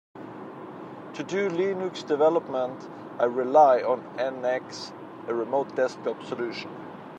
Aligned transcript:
To 1.13 1.23
do 1.23 1.47
Linux 1.51 2.03
development, 2.03 2.87
I 3.19 3.25
rely 3.25 3.83
on 3.83 4.01
NX, 4.17 4.91
a 5.27 5.33
remote 5.35 5.75
desktop 5.75 6.23
solution. 6.23 6.71